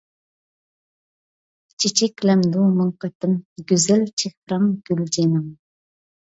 [1.83, 3.37] چېچەكلەمدۇ مىڭ قېتىم،
[3.73, 5.47] گۈزەل چېھرىڭ، گۈل جېنىڭ.